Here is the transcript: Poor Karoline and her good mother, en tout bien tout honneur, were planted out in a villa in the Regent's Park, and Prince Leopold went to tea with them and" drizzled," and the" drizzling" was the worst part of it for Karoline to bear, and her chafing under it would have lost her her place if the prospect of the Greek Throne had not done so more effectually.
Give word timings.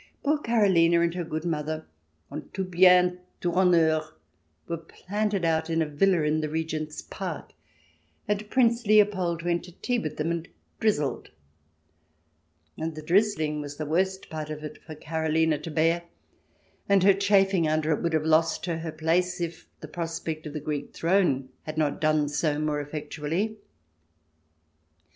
Poor 0.23 0.39
Karoline 0.39 0.95
and 0.99 1.13
her 1.13 1.23
good 1.23 1.45
mother, 1.45 1.85
en 2.31 2.49
tout 2.53 2.71
bien 2.71 3.19
tout 3.39 3.53
honneur, 3.53 4.01
were 4.67 4.77
planted 4.77 5.45
out 5.45 5.69
in 5.69 5.79
a 5.79 5.85
villa 5.85 6.23
in 6.23 6.41
the 6.41 6.49
Regent's 6.49 7.03
Park, 7.03 7.53
and 8.27 8.49
Prince 8.49 8.83
Leopold 8.87 9.43
went 9.43 9.63
to 9.65 9.71
tea 9.81 9.99
with 9.99 10.17
them 10.17 10.31
and" 10.31 10.47
drizzled," 10.79 11.29
and 12.79 12.95
the" 12.95 13.03
drizzling" 13.03 13.61
was 13.61 13.77
the 13.77 13.85
worst 13.85 14.27
part 14.31 14.49
of 14.49 14.63
it 14.63 14.79
for 14.87 14.95
Karoline 14.95 15.61
to 15.61 15.69
bear, 15.69 16.01
and 16.89 17.03
her 17.03 17.13
chafing 17.13 17.67
under 17.67 17.91
it 17.91 18.01
would 18.01 18.13
have 18.13 18.25
lost 18.25 18.65
her 18.65 18.79
her 18.79 18.91
place 18.91 19.39
if 19.39 19.67
the 19.81 19.87
prospect 19.87 20.47
of 20.47 20.53
the 20.53 20.59
Greek 20.59 20.95
Throne 20.95 21.49
had 21.61 21.77
not 21.77 22.01
done 22.01 22.27
so 22.27 22.57
more 22.57 22.81
effectually. 22.81 23.55